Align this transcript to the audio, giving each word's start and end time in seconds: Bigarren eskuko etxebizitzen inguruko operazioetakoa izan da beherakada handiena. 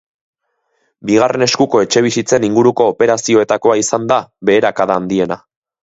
Bigarren 1.09 1.45
eskuko 1.47 1.83
etxebizitzen 1.87 2.49
inguruko 2.49 2.89
operazioetakoa 2.95 3.79
izan 3.87 4.13
da 4.15 4.21
beherakada 4.51 5.01
handiena. 5.03 5.45